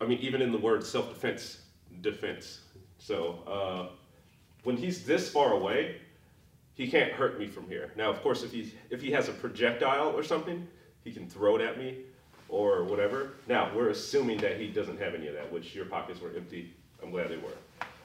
[0.00, 1.60] I mean even in the word self-defense,
[2.00, 2.60] defense.
[2.98, 3.94] So uh,
[4.64, 5.96] when he's this far away,
[6.74, 7.92] he can't hurt me from here.
[7.96, 10.66] Now, of course, if he if he has a projectile or something,
[11.04, 11.98] he can throw it at me
[12.52, 13.32] or whatever.
[13.48, 16.72] Now, we're assuming that he doesn't have any of that, which your pockets were empty.
[17.02, 17.54] I'm glad they were.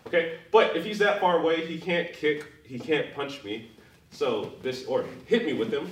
[0.08, 3.70] Okay, but if he's that far away, he can't kick, he can't punch me.
[4.12, 5.92] So this, or hit me with him.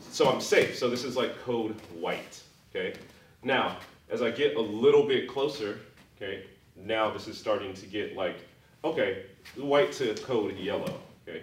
[0.00, 0.78] So I'm safe.
[0.78, 2.42] So this is like code white.
[2.74, 2.94] Okay.
[3.42, 3.76] Now,
[4.08, 5.78] as I get a little bit closer,
[6.16, 8.36] okay, now this is starting to get like,
[8.82, 10.98] okay, white to code yellow.
[11.28, 11.42] Okay.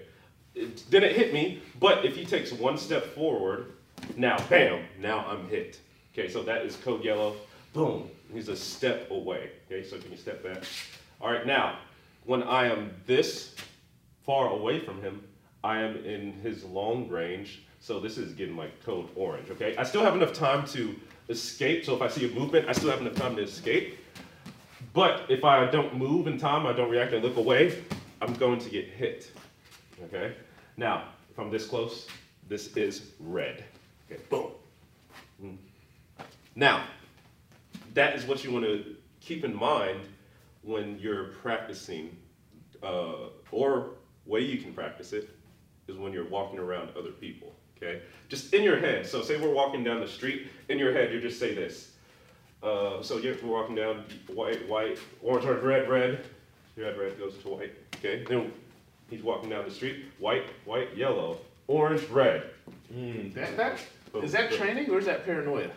[0.56, 3.74] It, it hit me, but if he takes one step forward,
[4.18, 5.80] now bam, now I'm hit.
[6.14, 7.36] Okay, so that is code yellow.
[7.74, 9.52] Boom, he's a step away.
[9.66, 10.64] Okay, so can you step back?
[11.22, 11.78] All right, now
[12.26, 13.56] when I am this
[14.24, 15.24] far away from him,
[15.64, 17.64] I am in his long range.
[17.80, 19.76] So this is getting like code orange, okay?
[19.78, 20.96] I still have enough time to
[21.30, 21.86] escape.
[21.86, 23.98] So if I see a movement, I still have enough time to escape.
[24.94, 27.84] But if I don't move in time, I don't react, I look away,
[28.22, 29.32] I'm going to get hit,
[30.04, 30.34] okay?
[30.78, 32.08] Now, if I'm this close,
[32.48, 33.64] this is red.
[34.12, 34.52] Okay, boom.
[36.56, 36.84] Now,
[37.94, 40.02] that is what you want to keep in mind
[40.64, 42.16] when you're practicing,
[42.84, 43.92] uh, or
[44.26, 45.30] way you can practice it
[45.88, 47.54] is when you're walking around other people.
[47.78, 49.08] Okay, just in your head.
[49.08, 50.48] So say we're walking down the street.
[50.70, 51.92] In your head, you just say this.
[52.62, 56.26] Uh, so you're walking down white, white, orange, orange, red, red.
[56.78, 57.74] Red, red goes to white.
[57.96, 58.24] Okay.
[58.24, 58.52] Then
[59.10, 60.06] he's walking down the street.
[60.20, 62.52] White, white, yellow, orange, red.
[62.94, 63.80] Mm, that, that,
[64.24, 65.72] is that training or is that paranoia?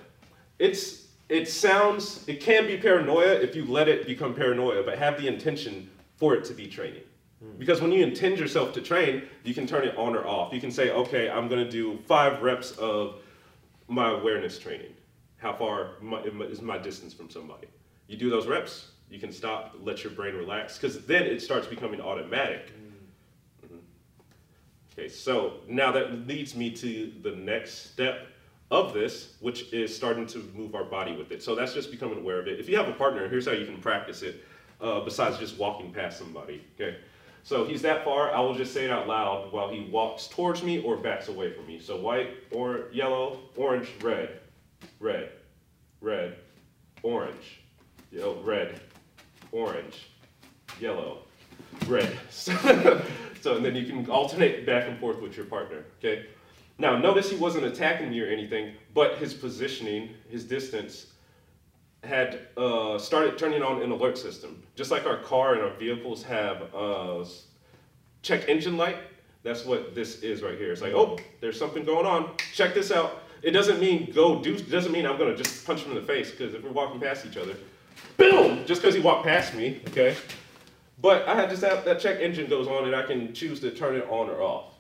[0.59, 5.21] It's it sounds it can be paranoia if you let it become paranoia, but have
[5.21, 7.03] the intention for it to be training.
[7.59, 10.53] Because when you intend yourself to train, you can turn it on or off.
[10.53, 13.17] You can say, okay, I'm going to do five reps of
[13.87, 14.93] my awareness training.
[15.37, 15.91] How far
[16.47, 17.69] is my distance from somebody?
[18.09, 21.67] You do those reps, you can stop, let your brain relax, because then it starts
[21.67, 22.73] becoming automatic.
[23.65, 23.77] Mm-hmm.
[24.93, 28.27] Okay, so now that leads me to the next step
[28.71, 31.43] of this, which is starting to move our body with it.
[31.43, 32.59] So that's just becoming aware of it.
[32.59, 34.45] If you have a partner, here's how you can practice it,
[34.81, 36.65] uh, besides just walking past somebody.
[36.75, 36.97] Okay.
[37.45, 40.63] So he's that far, I will just say it out loud while he walks towards
[40.63, 41.79] me or backs away from me.
[41.79, 44.41] So white, or yellow, orange, red,
[44.99, 45.31] red,
[46.01, 46.37] red,
[47.03, 47.61] orange,
[48.11, 48.81] yellow, red,
[49.53, 50.09] orange,
[50.81, 51.19] yellow,
[51.87, 52.17] red.
[52.31, 56.27] so and then you can alternate back and forth with your partner, okay?
[56.79, 61.07] Now notice he wasn't attacking me or anything, but his positioning, his distance,
[62.03, 64.63] had uh, started turning on an alert system.
[64.75, 67.25] Just like our car and our vehicles have uh,
[68.23, 68.97] check engine light,
[69.43, 70.73] that's what this is right here.
[70.73, 72.31] It's like, oh, there's something going on.
[72.53, 73.23] Check this out.
[73.43, 76.07] It doesn't mean go do, it doesn't mean I'm gonna just punch him in the
[76.07, 77.55] face, because if we're walking past each other,
[78.17, 80.17] boom, just because he walked past me, okay?
[81.01, 83.71] But I had just that, that check engine goes on and I can choose to
[83.71, 84.74] turn it on or off?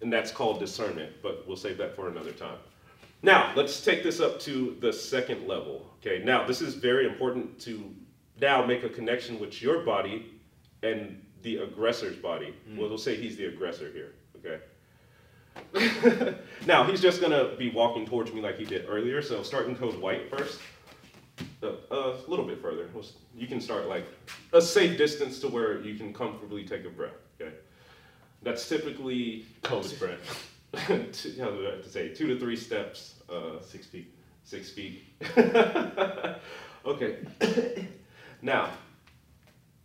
[0.00, 2.58] And that's called discernment, but we'll save that for another time.
[3.22, 5.90] Now, let's take this up to the second level.
[6.00, 7.92] Okay, now this is very important to
[8.40, 10.40] now make a connection with your body
[10.82, 12.54] and the aggressor's body.
[12.68, 12.78] Mm.
[12.78, 14.60] Well, we'll say he's the aggressor here, okay?
[16.66, 19.98] now, he's just gonna be walking towards me like he did earlier, so starting code
[20.00, 20.60] white first.
[21.62, 22.88] Uh, a little bit further.
[23.36, 24.06] You can start like
[24.52, 27.54] a safe distance to where you can comfortably take a breath, okay?
[28.42, 30.06] That's typically code two,
[30.76, 34.14] how do I have to say two to three steps, uh, six feet.
[34.44, 35.04] Six feet.
[36.86, 37.18] okay.
[38.42, 38.70] now,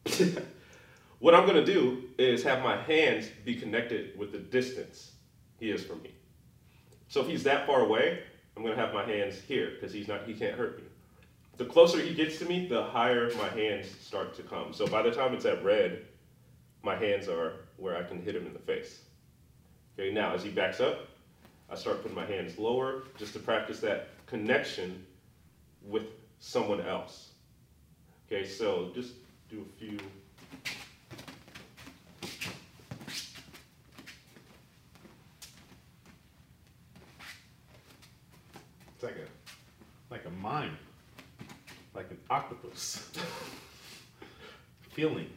[1.20, 5.12] what I'm gonna do is have my hands be connected with the distance
[5.60, 6.12] he is from me.
[7.08, 8.20] So if he's that far away,
[8.56, 10.84] I'm gonna have my hands here because he's not he can't hurt me.
[11.58, 14.74] The closer he gets to me, the higher my hands start to come.
[14.74, 16.06] So by the time it's at red,
[16.84, 19.02] my hands are where I can hit him in the face.
[19.98, 21.08] Okay, now as he backs up,
[21.70, 25.06] I start putting my hands lower just to practice that connection
[25.84, 26.04] with
[26.40, 27.30] someone else.
[28.28, 29.14] Okay, so just
[29.50, 30.00] do a few.
[38.94, 40.78] It's like a like a mime,
[41.94, 43.10] like an octopus.
[44.92, 45.30] Feeling.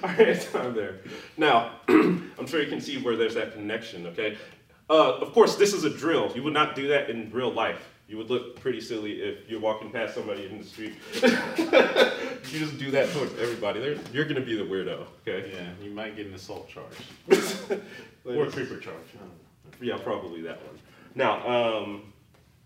[0.04, 1.00] All right, time there.
[1.36, 4.38] Now, I'm sure you can see where there's that connection, okay?
[4.88, 6.32] Uh, of course, this is a drill.
[6.34, 7.86] You would not do that in real life.
[8.08, 10.94] You would look pretty silly if you're walking past somebody in the street.
[11.14, 13.80] you just do that towards everybody.
[13.80, 15.52] They're, you're going to be the weirdo, okay?
[15.54, 16.86] Yeah, you might get an assault charge
[18.24, 18.96] or a creeper charge.
[19.14, 19.94] I don't know.
[19.94, 20.78] Yeah, probably that one.
[21.14, 22.12] Now, um,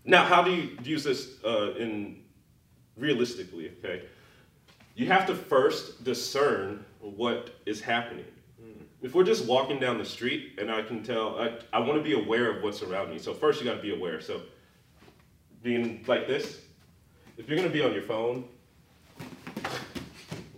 [0.05, 2.21] now, how do you use this uh, in
[2.97, 3.71] realistically?
[3.79, 4.03] Okay,
[4.95, 6.83] you have to first discern
[7.15, 8.25] what is happening.
[8.61, 8.83] Mm.
[9.01, 12.03] If we're just walking down the street and I can tell, I, I want to
[12.03, 13.19] be aware of what's around me.
[13.19, 14.21] So first, you got to be aware.
[14.21, 14.41] So
[15.63, 16.61] being like this,
[17.37, 18.45] if you're gonna be on your phone,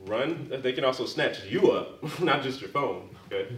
[0.07, 0.49] run.
[0.61, 3.09] They can also snatch you up, not just your phone.
[3.31, 3.55] Okay.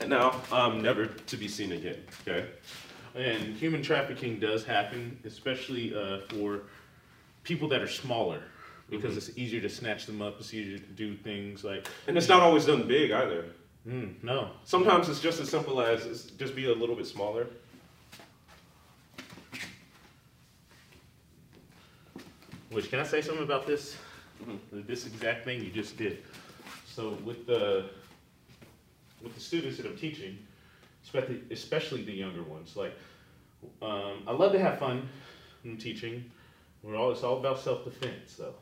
[0.00, 1.98] And now I'm never to be seen again.
[2.26, 2.48] Okay.
[3.14, 6.62] And human trafficking does happen, especially uh, for
[7.42, 8.42] people that are smaller,
[8.88, 10.36] because it's easier to snatch them up.
[10.38, 13.46] It's easier to do things like, And it's not always done big either.
[13.86, 17.46] mm, no, Sometimes it's just as simple as it's just be a little bit smaller.
[22.70, 23.96] Which can I say something about this?
[24.72, 26.18] This exact thing you just did.
[26.86, 27.86] So with the
[29.22, 30.38] with the students that I'm teaching,
[31.12, 32.94] especially especially the younger ones, like
[33.82, 35.08] um, I love to have fun
[35.64, 36.30] in teaching.
[36.82, 38.54] We're all it's all about self defense though.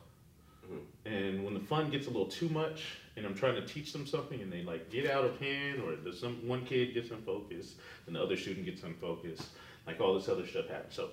[1.06, 4.06] And when the fun gets a little too much, and I'm trying to teach them
[4.06, 7.76] something, and they like get out of hand, or there's some one kid gets unfocused,
[8.06, 9.48] and the other student gets unfocused,
[9.86, 10.94] like all this other stuff happens.
[10.94, 11.10] So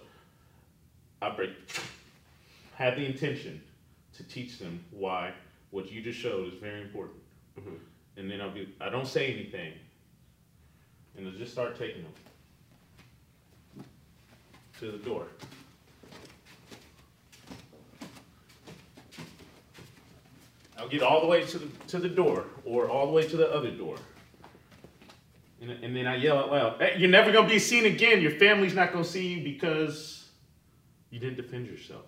[1.21, 1.51] I break
[2.75, 3.61] have the intention
[4.17, 5.31] to teach them why
[5.71, 7.19] what you just showed is very important.
[7.59, 7.77] Mhm.
[8.17, 9.73] And then I'll be, I don't say anything.
[11.17, 13.85] And I'll just start taking them
[14.79, 15.27] to the door.
[20.77, 23.37] I'll get all the way to the, to the door or all the way to
[23.37, 23.95] the other door.
[25.61, 28.21] And, and then I yell out loud, hey, you're never gonna be seen again.
[28.21, 30.29] Your family's not gonna see you because
[31.09, 32.05] you didn't defend yourself.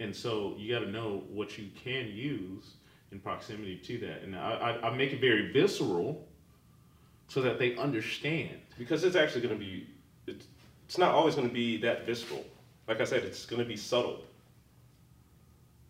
[0.00, 2.72] And so you got to know what you can use
[3.12, 4.22] in proximity to that.
[4.22, 6.26] And I, I, I make it very visceral
[7.30, 8.58] so that they understand.
[8.76, 9.86] Because it's actually going to be,
[10.26, 10.46] it's,
[10.86, 12.44] it's not always going to be that visceral.
[12.88, 14.20] Like I said, it's going to be subtle.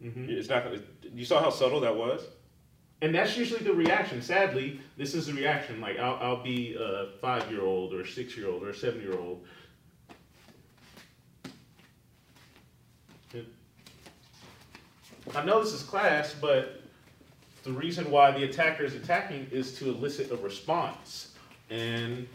[0.05, 0.29] Mhm.
[0.29, 0.64] It's not.
[0.64, 0.81] Gonna,
[1.14, 2.22] you saw how subtle that was.
[3.03, 4.20] And that's usually the reaction.
[4.20, 5.81] Sadly, this is the reaction.
[5.81, 8.74] Like I'll, I'll be a five year old or a six year old or a
[8.74, 9.44] seven year old.
[15.35, 16.83] I know this is class, but
[17.62, 21.30] the reason why the attacker is attacking is to elicit a response.
[21.70, 22.26] And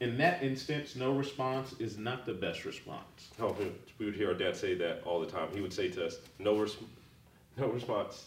[0.00, 3.30] in that instance, no response is not the best response.
[3.40, 3.52] Oh,
[3.98, 5.48] we- would hear our dad say that all the time.
[5.52, 6.76] He would say to us, "No, res-
[7.58, 8.26] no response."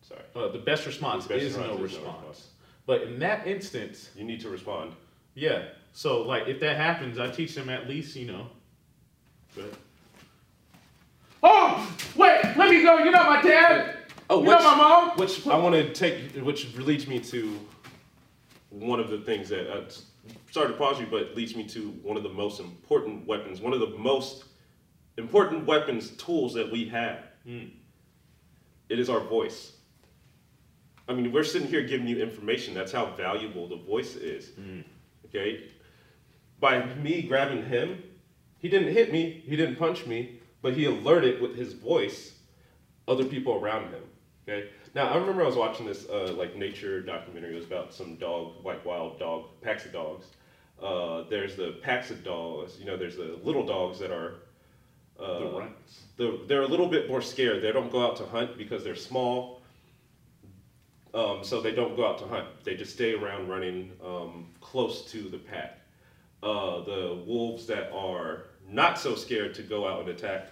[0.00, 0.22] Sorry.
[0.34, 2.16] Uh, the best response The best is no response no response.
[2.28, 2.48] response.
[2.86, 4.94] But in that instance, You need to respond.
[5.34, 5.68] Yeah.
[5.92, 8.48] So like if that happens, I teach them at least, you know.
[11.42, 12.98] Oh wait, let me go.
[12.98, 13.96] You're not my dad.
[14.30, 15.18] Oh, You're not my mom.
[15.18, 17.58] Which I want to take, which leads me to
[18.72, 19.82] one of the things that uh,
[20.50, 23.72] sorry to pause you, but leads me to one of the most important weapons, one
[23.72, 24.44] of the most
[25.18, 27.18] important weapons tools that we have.
[27.46, 27.70] Mm.
[28.88, 29.72] It is our voice.
[31.08, 32.74] I mean, we're sitting here giving you information.
[32.74, 34.50] That's how valuable the voice is.
[34.50, 34.84] Mm.
[35.26, 35.64] Okay.
[36.60, 38.02] By me grabbing him,
[38.58, 42.34] he didn't hit me, he didn't punch me, but he alerted with his voice
[43.08, 44.02] other people around him.
[44.48, 44.70] Okay.
[44.94, 47.52] Now I remember I was watching this uh, like nature documentary.
[47.52, 50.26] It was about some dog, like wild dog, packs of dogs.
[50.82, 52.78] Uh, there's the packs of dogs.
[52.78, 54.34] You know, there's the little dogs that are.
[55.18, 56.02] Uh, the runts.
[56.16, 57.62] the, they're a little bit more scared.
[57.62, 59.62] They don't go out to hunt because they're small.
[61.14, 62.48] Um, so they don't go out to hunt.
[62.64, 65.78] They just stay around running um, close to the pack.
[66.42, 70.48] Uh, the wolves that are not so scared to go out and attack,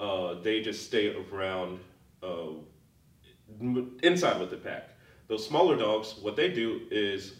[0.00, 1.78] uh, they just stay around
[2.22, 2.48] uh,
[4.02, 4.90] inside with the pack.
[5.28, 7.34] Those smaller dogs, what they do is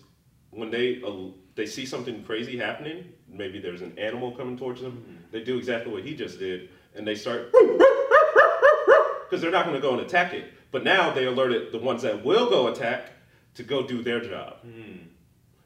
[0.50, 5.18] when they uh, they see something crazy happening, maybe there's an animal coming towards them,
[5.30, 9.82] they do exactly what he just did, and they start because they're not going to
[9.82, 10.52] go and attack it.
[10.72, 13.10] But now they alerted the ones that will go attack
[13.54, 14.56] to go do their job.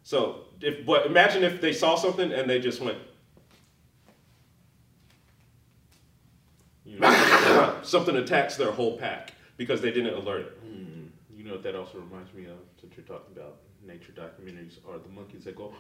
[0.03, 2.99] So if but imagine if they saw something and they just went
[6.85, 10.65] You know, something attacks their whole pack because they didn't alert it.
[10.65, 14.79] mm, you know what that also reminds me of, since you're talking about nature documentaries,
[14.89, 15.73] are the monkeys that go,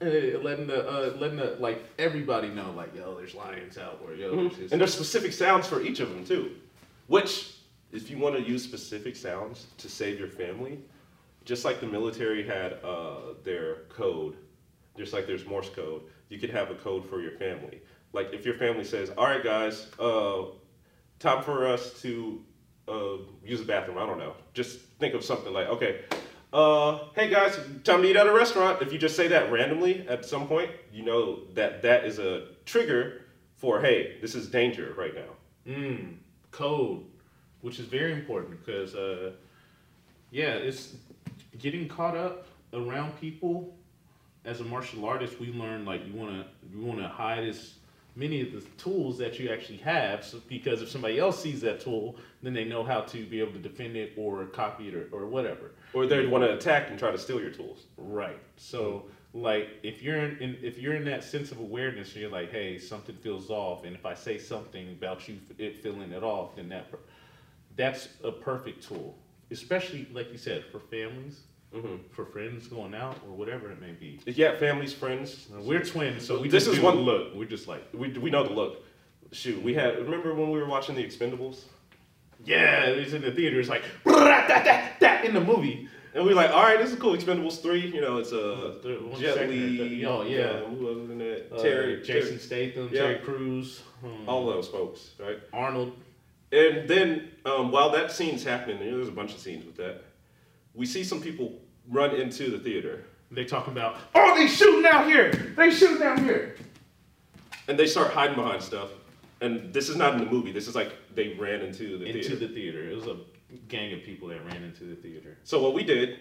[0.00, 4.14] eh, letting the uh, letting the like everybody know like yo there's lions out or
[4.14, 4.72] yo there's this.
[4.72, 6.52] And there's specific sounds for each of them too.
[7.08, 7.52] Which,
[7.92, 10.78] if you want to use specific sounds to save your family,
[11.44, 14.36] just like the military had uh, their code,
[14.96, 17.80] just like there's Morse code, you could have a code for your family.
[18.12, 20.44] Like if your family says, "All right, guys, uh,
[21.18, 22.42] time for us to
[22.88, 24.34] uh, use the bathroom," I don't know.
[24.54, 26.00] Just think of something like, "Okay."
[26.52, 28.80] Uh, hey guys, time to eat at a restaurant.
[28.80, 32.48] If you just say that randomly at some point, you know that that is a
[32.64, 33.22] trigger
[33.56, 35.72] for hey, this is danger right now.
[35.72, 36.14] Mm,
[36.50, 37.04] code,
[37.62, 39.32] which is very important because, uh,
[40.30, 40.94] yeah, it's
[41.58, 43.74] getting caught up around people.
[44.46, 47.74] As a martial artist, we learn like you wanna you wanna hide as
[48.14, 51.80] many of the tools that you actually have, so, because if somebody else sees that
[51.80, 55.08] tool, then they know how to be able to defend it or copy it or,
[55.12, 55.72] or whatever.
[55.92, 57.84] Or they'd want to attack and try to steal your tools.
[57.98, 58.38] Right.
[58.56, 59.04] So
[59.34, 62.50] like if you're in, in if you're in that sense of awareness and you're like,
[62.50, 66.56] hey, something feels off, and if I say something about you, it feeling it off,
[66.56, 66.86] then that
[67.76, 69.14] that's a perfect tool,
[69.50, 71.42] especially like you said for families,
[71.74, 74.20] hmm for friends going out or whatever it may be.
[74.26, 75.46] Yeah, families, friends.
[75.52, 77.34] Now, we're twins, so we This just is one- look.
[77.34, 78.84] We're just like, We, we know the look.
[79.32, 79.98] Shoot, we had.
[79.98, 81.62] Remember when we were watching The Expendables?
[82.44, 83.58] yeah, it's in the theater.
[83.58, 85.88] It's like that that in the movie.
[86.14, 87.14] And we're like, all right, this is cool.
[87.14, 90.02] Expendables 3, you know, it's uh, The one Jet Li.
[90.06, 90.60] oh, yeah.
[90.60, 91.52] who was in it?
[91.54, 93.00] Uh, Terry, Jason Terry- Statham, Yeah.
[93.02, 95.38] Terry Crews, um, all those folks, right?
[95.52, 95.92] Arnold.
[96.52, 100.04] And then um, while that scene's happening, there's a bunch of scenes with that.
[100.76, 101.58] We see some people
[101.88, 105.32] run into the theater, They talking about, oh, they shooting out here.
[105.56, 106.56] They shooting out here.
[107.68, 108.90] and they start hiding behind stuff.
[109.40, 110.52] And this is not in the movie.
[110.52, 112.32] This is like they ran into the into theater.
[112.32, 112.90] Into the theater.
[112.90, 113.16] It was a
[113.68, 115.38] gang of people that ran into the theater.
[115.44, 116.20] So what we did,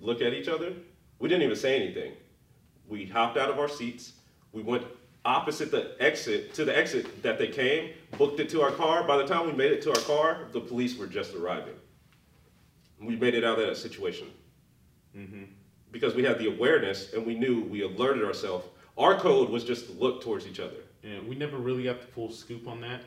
[0.00, 0.72] look at each other.
[1.18, 2.12] We didn't even say anything.
[2.88, 4.12] We hopped out of our seats.
[4.52, 4.84] We went
[5.24, 9.02] opposite the exit to the exit that they came, booked it to our car.
[9.04, 11.74] By the time we made it to our car, the police were just arriving.
[13.00, 14.28] We made it out of that situation
[15.16, 15.44] Mm-hmm.
[15.92, 18.66] because we had the awareness and we knew we alerted ourselves.
[18.98, 20.76] Our code was just to look towards each other.
[21.02, 23.00] And we never really got the full scoop on that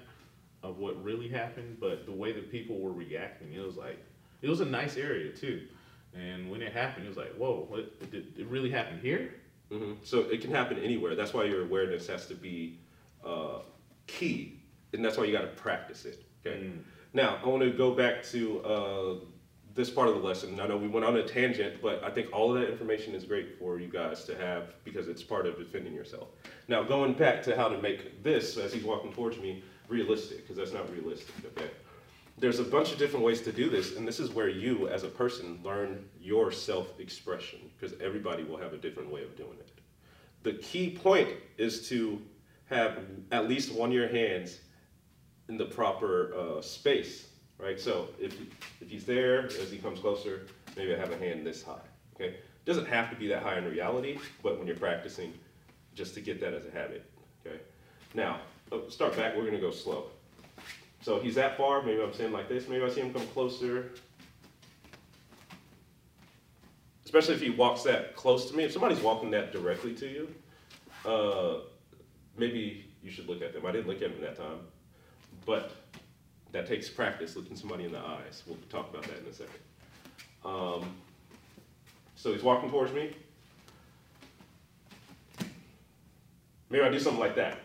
[0.64, 4.04] of what really happened, but the way that people were reacting, it was like
[4.42, 5.68] it was a nice area too.
[6.16, 9.36] And when it happened, it was like, whoa, what, did it really happen here?
[9.72, 11.14] hmm So it can happen anywhere.
[11.16, 12.80] That's why your awareness has to be
[13.24, 13.60] uh,
[14.08, 14.60] key,
[14.94, 16.24] and that's why you got to practice it.
[16.44, 16.64] Okay.
[16.64, 16.80] Mm.
[17.14, 19.16] Now I want to go back to uh,
[19.80, 20.60] this part of the lesson.
[20.60, 23.24] I know we went on a tangent, but I think all of that information is
[23.24, 26.28] great for you guys to have because it's part of defending yourself.
[26.68, 30.58] Now going back to how to make this, as he's walking towards me, realistic because
[30.58, 31.34] that's not realistic.
[31.46, 31.70] Okay.
[32.38, 35.04] There's a bunch of different ways to do this, and this is where you, as
[35.04, 39.72] a person, learn your self-expression because everybody will have a different way of doing it.
[40.44, 42.22] The key point is to
[42.66, 42.98] have
[43.32, 44.60] at least one of your hands
[45.48, 47.29] in the proper uh, space,
[47.60, 47.80] right?
[47.80, 48.36] So if,
[48.82, 51.76] if he's there, as he comes closer, maybe I have a hand this high,
[52.16, 52.38] okay?
[52.66, 55.34] Doesn't have to be that high in reality, but when you're practicing,
[55.94, 57.10] just to get that as a habit,
[57.46, 57.60] okay?
[58.14, 58.40] Now,
[58.72, 60.06] oh, start back, we're gonna go slow.
[61.02, 63.92] So he's that far, maybe I'm saying like this, maybe I see him come closer.
[67.06, 70.36] Especially if he walks that close to me, if somebody's walking that directly to you,
[71.06, 71.62] uh,
[72.38, 73.66] maybe you should look at them.
[73.66, 74.60] I didn't look at him that time,
[75.46, 75.72] but
[76.52, 78.44] that takes practice looking somebody in the eyes.
[78.48, 79.60] We'll talk about that in a second.
[80.44, 80.96] Um,
[82.16, 83.16] so he's walking towards me.
[86.70, 87.60] Maybe I do something like that.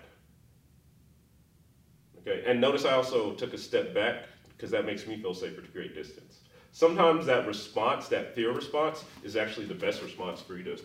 [2.21, 4.25] Okay, and notice I also took a step back
[4.57, 6.41] because that makes me feel safer to create distance.
[6.73, 10.83] Sometimes that response, that fear response, is actually the best response for you to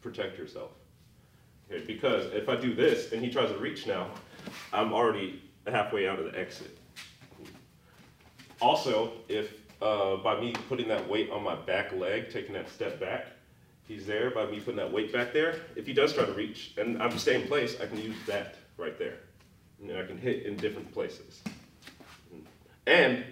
[0.00, 0.70] protect yourself.
[1.70, 4.08] Okay, because if I do this and he tries to reach now,
[4.72, 6.75] I'm already halfway out of the exit.
[8.60, 9.52] Also, if
[9.82, 13.26] uh, by me putting that weight on my back leg, taking that step back,
[13.86, 16.72] he's there, by me putting that weight back there, if he does try to reach
[16.78, 19.18] and I'm staying in place, I can use that right there.
[19.82, 21.42] And I can hit in different places.
[22.86, 23.24] And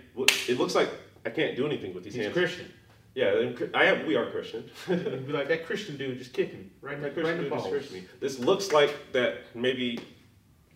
[0.49, 0.91] it looks like
[1.25, 2.35] I can't do anything with these He's hands.
[2.37, 2.71] Christian.
[3.15, 4.07] Yeah, I am.
[4.07, 4.69] We are Christian.
[4.89, 7.81] Be like that Christian dude just kicking me right, That right in Christian the dude
[7.81, 8.05] just balls.
[8.21, 10.01] This looks like that maybe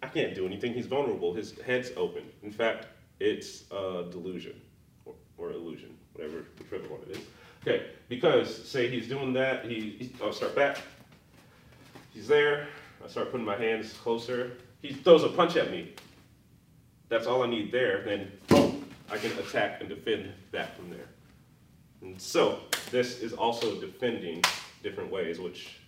[0.03, 0.73] I can't do anything.
[0.73, 1.35] He's vulnerable.
[1.35, 2.23] His head's open.
[2.45, 2.87] In fact,
[3.21, 4.61] it's a delusion
[5.05, 7.23] or, or illusion, whatever, the whichever one it is.
[7.63, 9.65] Okay, because say he's doing that.
[9.65, 10.79] He, I'll start back.
[12.13, 12.69] He's there.
[13.05, 14.53] I start putting my hands closer.
[14.81, 15.95] He throws a punch at me.
[17.09, 18.03] That's all I need there.
[18.05, 21.07] Then boom, I can attack and defend back from there.
[22.03, 22.61] And so
[22.91, 24.43] this is also defending
[24.83, 25.79] different ways, which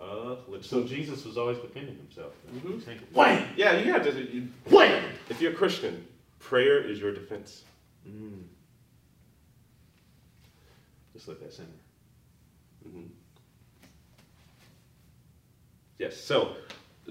[0.00, 2.32] uh, let's So Jesus was always defending himself.
[2.52, 2.84] Mhm.
[2.84, 3.48] Saying, Wham!
[3.56, 4.12] Yeah, you have to.
[4.12, 5.04] You, Wham!
[5.28, 6.04] if you're a Christian,
[6.44, 7.64] prayer is your defense.
[8.06, 8.44] Mm.
[11.14, 11.68] Just let that simmer.
[12.86, 13.08] Mhm.
[15.98, 16.16] Yes.
[16.16, 16.56] So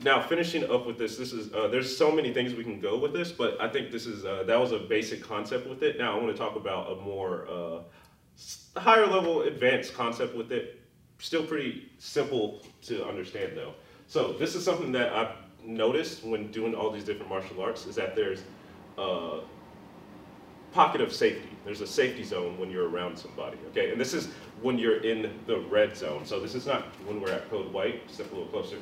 [0.03, 2.97] now finishing up with this, this is uh, there's so many things we can go
[2.97, 5.97] with this, but I think this is uh, that was a basic concept with it.
[5.97, 10.79] Now I want to talk about a more uh, higher level, advanced concept with it.
[11.17, 13.73] Still pretty simple to understand though.
[14.07, 17.95] So this is something that I've noticed when doing all these different martial arts is
[17.95, 18.43] that there's
[18.97, 19.39] uh,
[20.71, 21.49] pocket of safety.
[21.65, 23.91] There's a safety zone when you're around somebody, okay?
[23.91, 24.27] And this is
[24.61, 26.25] when you're in the red zone.
[26.25, 28.77] So this is not when we're at code white, step a little closer.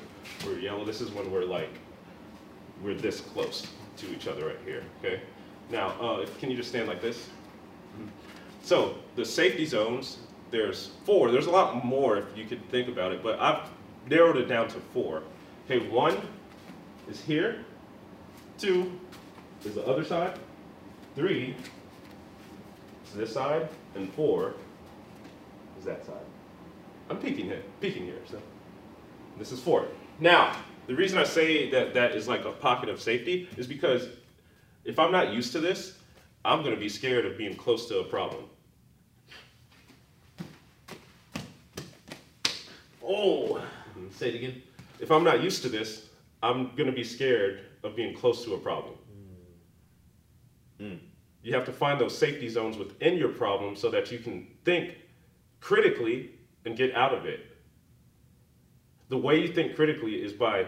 [0.45, 0.86] We're yellow.
[0.86, 1.70] This is when we're like,
[2.82, 5.22] we're this close to each other right here, okay?
[5.70, 7.30] Now, uh, if- can you just stand like this?
[8.64, 11.32] So the safety zones, there's four.
[11.32, 13.70] There's a lot more if you could think about it, but I've
[14.07, 15.24] narrowed it down to four.
[15.66, 16.18] Okay, one
[17.09, 17.64] is here.
[18.57, 18.91] Two
[19.66, 20.38] is the other side.
[21.16, 21.55] Three
[23.05, 24.53] is this side, and four
[25.78, 26.16] is that side.
[27.09, 28.20] I'm peeking here, peeking here.
[28.30, 28.41] So
[29.38, 29.88] this is four.
[30.20, 30.55] Now,
[30.88, 34.07] the reason I say that that is like a pocket of safety is because
[34.86, 35.97] if I'm not used to this,
[36.43, 38.45] I'm gonna be scared of being close to a problem.
[43.03, 43.62] Oh!
[44.12, 44.62] Say it again.
[44.99, 46.07] If I'm not used to this,
[46.43, 48.95] I'm gonna be scared of being close to a problem.
[50.82, 50.99] Mm.
[51.43, 54.95] You have to find those safety zones within your problem so that you can think
[55.59, 56.32] critically
[56.65, 57.57] and get out of it.
[59.09, 60.65] The way you think critically is by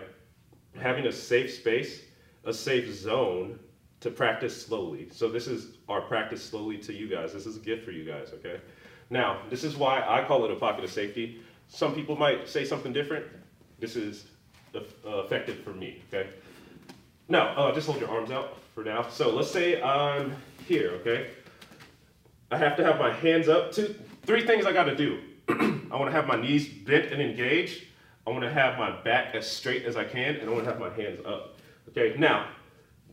[0.80, 2.02] having a safe space,
[2.44, 3.60] a safe zone
[4.02, 5.08] to practice slowly.
[5.12, 7.34] So this is our practice slowly to you guys.
[7.34, 8.60] This is a gift for you guys, okay?
[9.10, 11.42] Now, this is why I call it a pocket of safety.
[11.70, 13.26] Some people might say something different.
[13.80, 14.26] This is
[14.74, 16.30] effective for me, okay?
[17.30, 19.08] Now, uh, just hold your arms out for now.
[19.10, 20.36] So let's say I'm
[20.68, 21.30] here, okay?
[22.52, 23.72] I have to have my hands up.
[23.72, 23.96] Two,
[24.26, 25.20] three things I got to do.
[25.50, 27.84] I want to have my knees bent and engaged.
[28.26, 30.72] I want to have my back as straight as I can, and I want to
[30.72, 31.58] have my hands up.
[31.90, 32.48] Okay, now,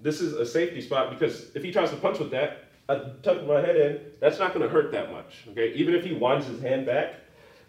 [0.03, 3.47] this is a safety spot because if he tries to punch with that, I tuck
[3.47, 5.45] my head in, that's not to hurt that much.
[5.51, 7.15] Okay, even if he winds his hand back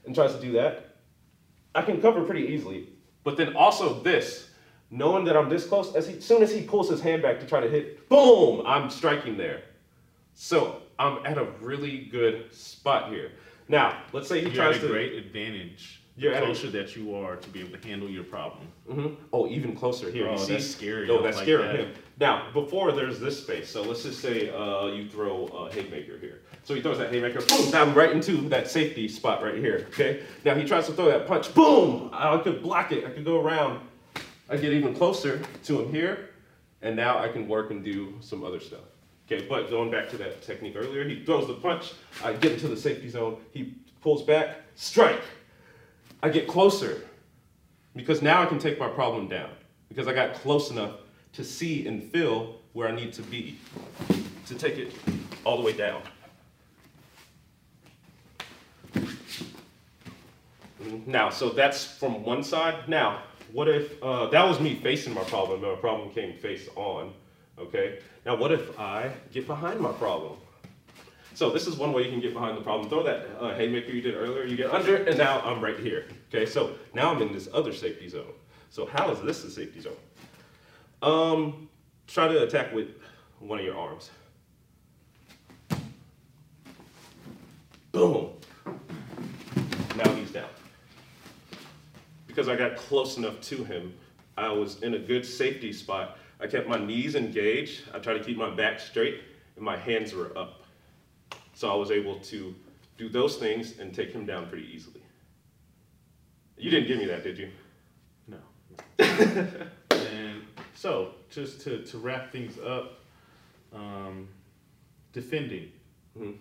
[0.05, 0.95] and tries to do that,
[1.75, 2.89] I can cover pretty easily.
[3.23, 4.49] But then also this,
[4.91, 7.47] knowing that I'm this close, as, he, soon as he pulls his hand back to
[7.47, 9.61] try to hit, boom, I'm striking there.
[10.33, 13.31] So I'm at a really good spot here.
[13.67, 14.55] Now, let's say he tries to.
[14.55, 14.93] You're tries at a to.
[14.93, 15.97] great advantage.
[16.17, 18.67] You're the at a- closer that you are to be able to handle your problem.
[18.89, 19.15] Mhm.
[19.31, 20.27] Oh, even closer here.
[20.27, 20.53] Oh, you see?
[20.53, 21.07] that's scary.
[21.07, 21.63] No, that's like scary.
[21.63, 21.75] that.
[21.77, 21.93] him.
[22.19, 26.41] Now, before there's this space, so let's just say uh, you throw a haymaker here.
[26.63, 29.85] So he throws that haymaker, boom, I'm right into that safety spot right here.
[29.89, 30.21] Okay.
[30.45, 32.09] Now he tries to throw that punch, boom.
[32.13, 33.05] I could block it.
[33.05, 33.79] I could go around.
[34.51, 36.29] I get even closer to him here,
[36.81, 38.81] and now I can work and do some other stuff.
[39.25, 41.93] Okay, but going back to that technique earlier, he throws the punch.
[42.21, 43.37] I get into the safety zone.
[43.53, 45.21] He pulls back, strike.
[46.21, 47.01] I get closer
[47.95, 49.49] because now I can take my problem down
[49.87, 50.95] because I got close enough
[51.33, 53.57] to see and feel where I need to be
[54.47, 54.93] to take it
[55.45, 56.01] all the way down.
[61.05, 62.89] Now, so that's from one side.
[62.89, 66.69] Now, what if uh, that was me facing my problem and my problem came face
[66.75, 67.13] on?
[67.59, 67.99] Okay.
[68.25, 70.37] Now, what if I get behind my problem?
[71.33, 72.89] So this is one way you can get behind the problem.
[72.89, 74.45] Throw that uh, haymaker you did earlier.
[74.45, 76.07] You get under, and now I'm right here.
[76.29, 78.33] Okay, so now I'm in this other safety zone.
[78.69, 79.93] So how is this a safety zone?
[81.01, 81.69] Um,
[82.07, 82.89] try to attack with
[83.39, 84.11] one of your arms.
[87.91, 88.31] Boom.
[89.95, 90.49] Now he's down.
[92.41, 93.93] Because I got close enough to him,
[94.35, 96.17] I was in a good safety spot.
[96.39, 97.83] I kept my knees engaged.
[97.93, 99.21] I tried to keep my back straight,
[99.55, 100.63] and my hands were up.
[101.53, 102.55] So I was able to
[102.97, 105.03] do those things and take him down pretty easily.
[106.57, 107.51] You didn't give me that, did you?
[108.27, 108.39] No.
[109.91, 110.41] and
[110.73, 113.01] so, just to, to wrap things up,
[113.71, 114.27] um,
[115.13, 115.71] defending.
[116.17, 116.37] Mhm.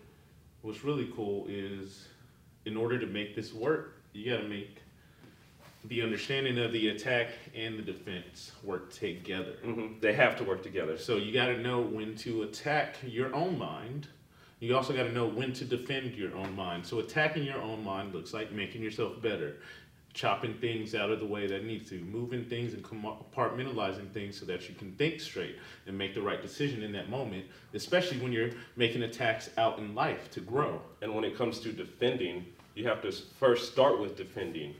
[0.62, 2.09] what's really cool is
[2.64, 4.80] in order to make this work, you got to make
[5.85, 9.55] the understanding of the attack and the defense work together.
[9.62, 10.99] hmm They have to work together.
[10.99, 14.09] So you got to know when to attack your own mind.
[14.61, 16.85] You also got to know when to defend your own mind.
[16.87, 19.57] So attacking your own mind looks like making yourself better,
[20.12, 24.45] chopping things out of the way that needs to, moving things and compartmentalizing things so
[24.45, 25.57] that you can think straight
[25.87, 29.95] and make the right decision in that moment, especially when you're making attacks out in
[29.95, 30.83] life to grow.
[31.01, 34.74] And when it comes to defending, you have to first start with defending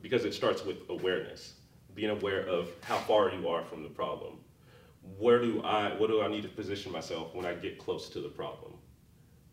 [0.00, 1.54] because it starts with awareness,
[1.94, 4.38] being aware of how far you are from the problem.
[5.18, 8.20] Where do I, what do I need to position myself when I get close to
[8.20, 8.72] the problem?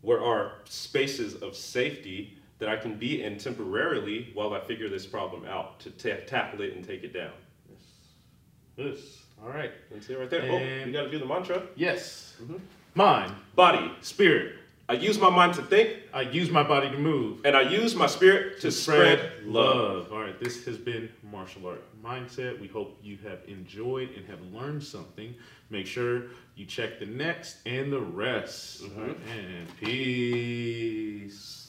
[0.02, 5.06] Where are spaces of safety that I can be in temporarily while I figure this
[5.06, 7.32] problem out to ta- tackle it and take it down?
[8.76, 9.22] This.
[9.42, 9.72] All right.
[9.90, 10.42] That's it right there.
[10.42, 11.62] oh, you got to do the mantra.
[11.76, 12.36] Yes.
[12.42, 12.60] Mhm.
[12.94, 13.90] Mind, Body.
[14.00, 14.56] spirit.
[14.88, 17.40] I use my mind to think, I use my body to move.
[17.44, 20.12] and I use my spirit to, spread, love.
[20.12, 22.60] All right, this has been Martial Art Mindset.
[22.60, 25.34] We hope you have enjoyed and have learned something.
[25.70, 26.24] Make sure
[26.54, 28.84] you check the next and the rest.
[28.84, 28.96] Mhm.
[28.96, 31.68] All right, and peace.